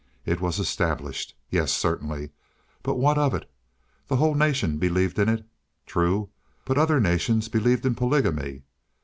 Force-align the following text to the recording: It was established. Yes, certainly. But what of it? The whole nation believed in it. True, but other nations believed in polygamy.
It 0.25 0.41
was 0.41 0.57
established. 0.57 1.35
Yes, 1.51 1.71
certainly. 1.71 2.31
But 2.81 2.95
what 2.95 3.19
of 3.19 3.35
it? 3.35 3.47
The 4.07 4.15
whole 4.15 4.33
nation 4.33 4.79
believed 4.79 5.19
in 5.19 5.29
it. 5.29 5.45
True, 5.85 6.29
but 6.65 6.79
other 6.79 6.99
nations 6.99 7.49
believed 7.49 7.85
in 7.85 7.93
polygamy. 7.93 8.63